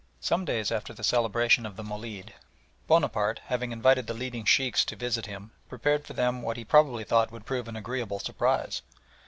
Some 0.19 0.45
days 0.45 0.71
after 0.71 0.95
the 0.95 1.03
celebration 1.03 1.63
of 1.63 1.75
the 1.75 1.83
Molid, 1.83 2.33
Bonaparte, 2.87 3.39
having 3.45 3.71
invited 3.71 4.07
the 4.07 4.15
leading 4.15 4.45
Sheikhs 4.45 4.83
to 4.85 4.95
visit 4.95 5.27
him, 5.27 5.51
prepared 5.69 6.05
for 6.07 6.13
them 6.13 6.41
what 6.41 6.57
he 6.57 6.65
probably 6.65 7.03
thought 7.03 7.31
would 7.31 7.45
prove 7.45 7.67
an 7.67 7.75
agreeable 7.75 8.17
surprise. 8.17 8.81